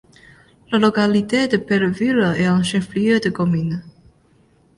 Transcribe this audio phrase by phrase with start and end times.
[0.71, 3.83] La localité de Belleville est un chef-lieu de commune.